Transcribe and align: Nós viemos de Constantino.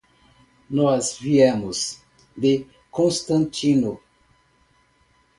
Nós 0.67 1.15
viemos 1.19 2.01
de 2.35 2.65
Constantino. 2.89 3.99